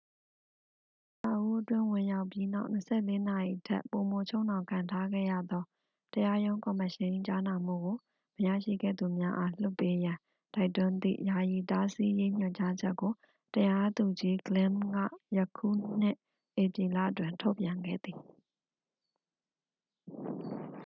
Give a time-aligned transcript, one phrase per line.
[1.21, 2.69] အဆောက်အဦးအတွင်း ဝင်ရောက်ပြီးနောက်
[2.99, 5.63] 24 နာရီထက်ပိုမိုချုပ်နှောင်ခံထားခဲ့ရသော
[6.13, 7.97] တရားရုံးကော်မရှင်၏ ကြားနာမှုကို
[8.35, 10.17] မရရှိခဲ့သူများအား လွှတ်ပေးရန်
[10.53, 13.11] တိုက်တွန်းသည့် ယာယီတားဆီးရေးညွှန်ကြားချက်ကို
[13.53, 14.73] တရားသူကြီး glynn
[15.35, 15.67] ကယခု
[16.01, 16.17] နှစ်
[16.63, 18.17] ဧပြီလတွင် ထုတ်ပြန်ခဲ့သည်